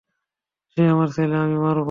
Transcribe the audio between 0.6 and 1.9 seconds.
সে আমার ছেলে, আমি মারব।